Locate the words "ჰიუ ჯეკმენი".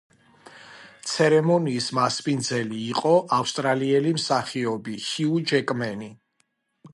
5.11-6.11